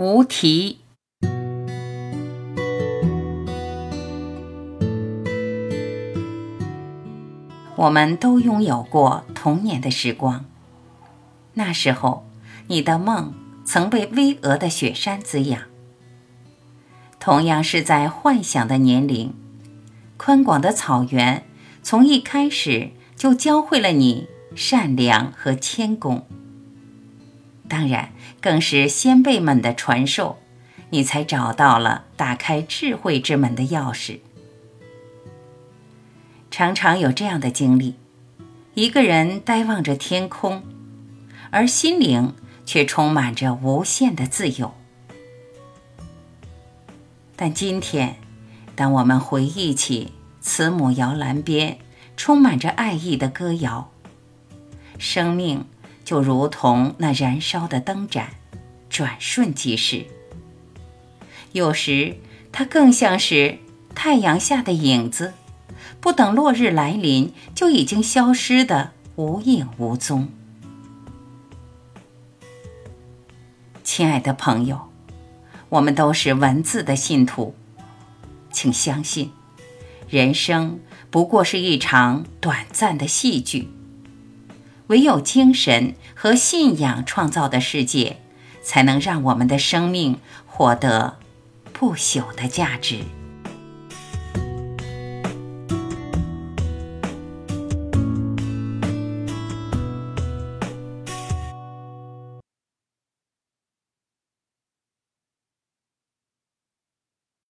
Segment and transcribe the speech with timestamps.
[0.00, 0.78] 无题。
[7.76, 10.46] 我们都拥有过童年的时光，
[11.52, 12.24] 那时候
[12.68, 13.34] 你的梦
[13.66, 15.64] 曾被巍峨的雪山滋养。
[17.18, 19.34] 同样是在幻想的年龄，
[20.16, 21.44] 宽广的草原
[21.82, 26.26] 从一开始就教会了你善良和谦恭。
[27.70, 28.10] 当然，
[28.40, 30.38] 更是先辈们的传授，
[30.90, 34.18] 你才找到了打开智慧之门的钥匙。
[36.50, 37.94] 常常有这样的经历：
[38.74, 40.64] 一个人呆望着天空，
[41.52, 42.34] 而心灵
[42.66, 44.74] 却充满着无限的自由。
[47.36, 48.16] 但今天，
[48.74, 51.78] 当我们回忆起慈母摇篮边
[52.16, 53.92] 充满着爱意的歌谣，
[54.98, 55.64] 生命
[56.10, 58.30] 就如同那燃烧的灯盏，
[58.88, 60.06] 转瞬即逝；
[61.52, 62.16] 有时，
[62.50, 63.58] 它更像是
[63.94, 65.34] 太阳下的影子。
[66.00, 70.28] 不等落日来临，就已经消失的无影无踪。
[73.84, 74.80] 亲爱的朋友，
[75.68, 77.54] 我们都是文字的信徒，
[78.50, 79.30] 请相信，
[80.08, 83.68] 人生不过是一场短暂的戏剧。
[84.90, 88.16] 唯有精神和信仰创造的世界，
[88.60, 91.16] 才能让我们的生命获得
[91.72, 93.04] 不朽的价值。